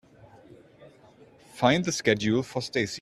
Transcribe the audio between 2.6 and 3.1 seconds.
Stacey.